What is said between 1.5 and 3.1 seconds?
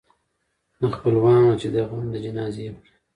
چي دي غم د جنازې کړي